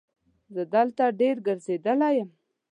[0.53, 2.29] زه دلته ډېر ګرځېدلی یم.